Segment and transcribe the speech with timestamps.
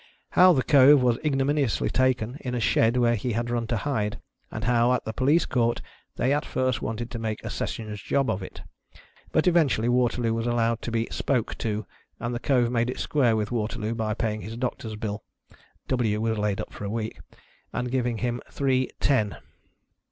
[0.31, 4.19] How the Cove was iguominously taken, in a shed where he had run to hide,
[4.49, 5.79] and how at the Police Court
[6.15, 8.63] they at first wanted to make a sessions job of it;
[9.31, 11.85] but eventually Waterloo was allowed to be" spoke to,"
[12.19, 15.21] and the Cove made it square witli Waterloo by paying his doctor's bill
[15.87, 16.19] (W.
[16.19, 17.19] was laid up for a week)
[17.71, 19.37] and giving him" Three, ten."